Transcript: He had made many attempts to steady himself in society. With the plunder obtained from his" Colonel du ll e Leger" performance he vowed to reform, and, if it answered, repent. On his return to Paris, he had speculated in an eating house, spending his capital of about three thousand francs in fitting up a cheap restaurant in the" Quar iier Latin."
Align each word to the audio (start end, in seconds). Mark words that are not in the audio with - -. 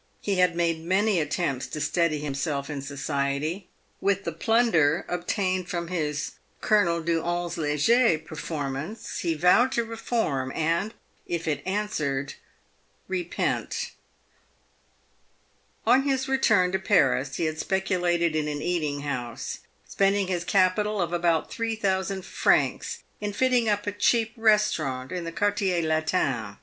He 0.19 0.37
had 0.39 0.55
made 0.55 0.83
many 0.83 1.19
attempts 1.19 1.67
to 1.67 1.79
steady 1.79 2.17
himself 2.17 2.71
in 2.71 2.81
society. 2.81 3.67
With 3.99 4.23
the 4.23 4.31
plunder 4.31 5.05
obtained 5.07 5.69
from 5.69 5.89
his" 5.89 6.31
Colonel 6.59 7.03
du 7.03 7.21
ll 7.23 7.51
e 7.55 7.59
Leger" 7.61 8.17
performance 8.17 9.19
he 9.19 9.35
vowed 9.35 9.71
to 9.73 9.83
reform, 9.83 10.51
and, 10.55 10.95
if 11.27 11.47
it 11.47 11.61
answered, 11.67 12.33
repent. 13.07 13.91
On 15.85 16.01
his 16.01 16.27
return 16.27 16.71
to 16.71 16.79
Paris, 16.79 17.35
he 17.35 17.45
had 17.45 17.59
speculated 17.59 18.35
in 18.35 18.47
an 18.47 18.63
eating 18.63 19.01
house, 19.01 19.59
spending 19.87 20.25
his 20.25 20.43
capital 20.43 20.99
of 20.99 21.13
about 21.13 21.51
three 21.53 21.75
thousand 21.75 22.25
francs 22.25 23.03
in 23.19 23.33
fitting 23.33 23.69
up 23.69 23.85
a 23.85 23.91
cheap 23.91 24.33
restaurant 24.35 25.11
in 25.11 25.25
the" 25.25 25.31
Quar 25.31 25.51
iier 25.51 25.83
Latin." 25.83 26.57